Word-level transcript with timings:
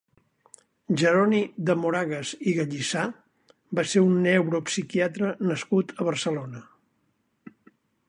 Jeroni 1.01 1.41
de 1.67 1.75
Moragas 1.81 2.31
i 2.53 2.57
Gallissà 2.61 3.05
va 3.81 3.87
ser 3.93 4.05
un 4.09 4.19
neuropsiquiatre 4.27 5.33
nascut 5.53 5.97
a 5.99 6.13
Barcelona. 6.13 6.69